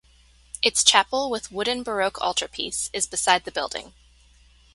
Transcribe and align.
Its 0.63 0.83
chapel 0.83 1.29
with 1.29 1.51
wooden 1.51 1.83
baroque 1.83 2.19
altarpiece 2.21 2.89
is 2.91 3.05
beside 3.05 3.45
the 3.45 3.51
building. 3.51 3.93